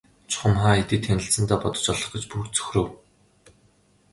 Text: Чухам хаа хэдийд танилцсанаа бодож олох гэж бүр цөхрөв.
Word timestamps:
Чухам 0.31 0.53
хаа 0.61 0.75
хэдийд 0.77 1.03
танилцсанаа 1.05 1.59
бодож 1.61 1.85
олох 1.91 2.09
гэж 2.13 2.23
бүр 2.31 2.45
цөхрөв. 2.55 2.87